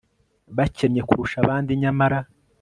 bakennye 0.57 1.01
kurusha 1.07 1.37
abandi 1.43 1.71
nyamara 1.81 2.19